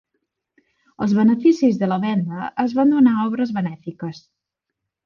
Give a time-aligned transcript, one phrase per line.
[1.05, 4.29] Els beneficis de la venda es van donar a obres benèfiques.